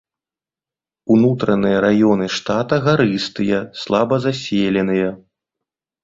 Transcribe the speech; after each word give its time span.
Унутраныя 1.15 1.77
раёны 1.85 2.27
штата 2.35 2.75
гарыстыя, 2.87 3.59
слаба 3.81 4.15
заселеныя. 4.25 5.07